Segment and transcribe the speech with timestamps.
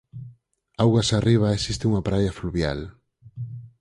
[0.83, 2.79] Augas arriba existe unha praia fluvial.